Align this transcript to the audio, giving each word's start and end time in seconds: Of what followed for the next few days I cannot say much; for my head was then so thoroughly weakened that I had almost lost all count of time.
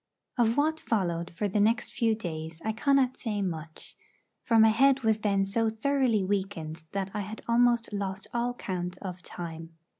Of 0.35 0.57
what 0.57 0.79
followed 0.79 1.29
for 1.29 1.47
the 1.47 1.59
next 1.59 1.91
few 1.91 2.15
days 2.15 2.59
I 2.65 2.71
cannot 2.71 3.17
say 3.17 3.43
much; 3.43 3.95
for 4.41 4.57
my 4.57 4.69
head 4.69 5.01
was 5.03 5.19
then 5.19 5.45
so 5.45 5.69
thoroughly 5.69 6.23
weakened 6.23 6.85
that 6.93 7.11
I 7.13 7.19
had 7.19 7.43
almost 7.47 7.93
lost 7.93 8.25
all 8.33 8.55
count 8.55 8.97
of 9.03 9.21
time. 9.21 9.75